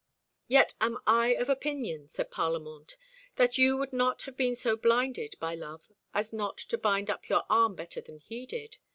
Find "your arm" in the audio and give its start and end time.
7.29-7.75